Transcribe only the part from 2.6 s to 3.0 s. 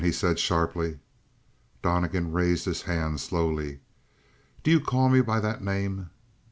his